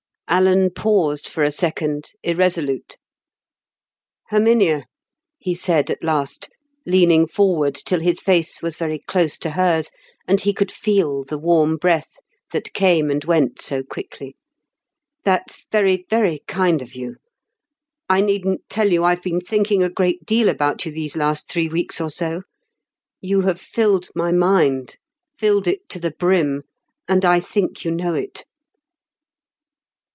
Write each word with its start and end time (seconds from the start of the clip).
Alan 0.33 0.69
paused 0.69 1.27
for 1.27 1.43
a 1.43 1.51
second, 1.51 2.05
irresolute. 2.23 2.95
"Herminia," 4.29 4.85
he 5.37 5.53
said 5.53 5.89
at 5.89 6.01
last, 6.01 6.47
leaning 6.85 7.27
forward 7.27 7.75
till 7.75 7.99
his 7.99 8.21
face 8.21 8.61
was 8.61 8.77
very 8.77 8.97
close 8.97 9.37
to 9.39 9.49
hers, 9.51 9.91
and 10.29 10.39
he 10.39 10.53
could 10.53 10.71
feel 10.71 11.25
the 11.25 11.37
warm 11.37 11.75
breath 11.75 12.13
that 12.53 12.71
came 12.71 13.11
and 13.11 13.25
went 13.25 13.61
so 13.61 13.83
quickly; 13.83 14.37
"that's 15.25 15.65
very, 15.69 16.05
very 16.09 16.39
kind 16.47 16.81
of 16.81 16.95
you. 16.95 17.17
I 18.09 18.21
needn't 18.21 18.69
tell 18.69 18.89
you 18.89 19.03
I've 19.03 19.21
been 19.23 19.41
thinking 19.41 19.83
a 19.83 19.89
great 19.89 20.25
deal 20.25 20.47
about 20.47 20.85
you 20.85 20.93
these 20.93 21.17
last 21.17 21.49
three 21.49 21.67
weeks 21.67 21.99
or 21.99 22.09
so. 22.09 22.43
You 23.19 23.41
have 23.41 23.59
filled 23.59 24.07
my 24.15 24.31
mind; 24.31 24.95
filled 25.37 25.67
it 25.67 25.89
to 25.89 25.99
the 25.99 26.11
brim, 26.11 26.63
and 27.05 27.25
I 27.25 27.41
think 27.41 27.83
you 27.83 27.91
know 27.91 28.13
it." 28.13 28.45